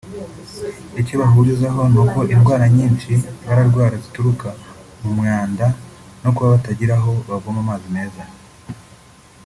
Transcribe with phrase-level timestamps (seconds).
[1.01, 3.11] icyo bahurizaho ni uko indwra nyinshi
[3.45, 4.49] barawara zituruka
[4.97, 5.65] ku mwanda
[6.21, 8.23] no kuba batagira aho bavoma amazi meza